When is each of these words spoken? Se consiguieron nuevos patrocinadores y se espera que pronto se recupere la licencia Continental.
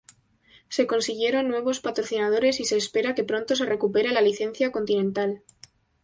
Se 0.67 0.87
consiguieron 0.87 1.47
nuevos 1.47 1.79
patrocinadores 1.79 2.59
y 2.59 2.65
se 2.65 2.75
espera 2.75 3.13
que 3.13 3.23
pronto 3.23 3.55
se 3.55 3.65
recupere 3.65 4.09
la 4.11 4.21
licencia 4.23 4.71
Continental. 4.71 5.43